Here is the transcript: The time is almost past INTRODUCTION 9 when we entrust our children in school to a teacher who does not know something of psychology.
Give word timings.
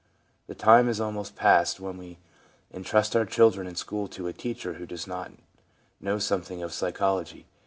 The 0.47 0.55
time 0.55 0.89
is 0.89 0.99
almost 0.99 1.35
past 1.35 1.75
INTRODUCTION 1.77 1.95
9 1.95 1.97
when 1.99 2.09
we 2.09 2.17
entrust 2.79 3.15
our 3.15 3.23
children 3.23 3.67
in 3.67 3.75
school 3.75 4.07
to 4.07 4.25
a 4.25 4.33
teacher 4.33 4.73
who 4.73 4.87
does 4.87 5.05
not 5.05 5.31
know 5.99 6.17
something 6.17 6.63
of 6.63 6.73
psychology. 6.73 7.45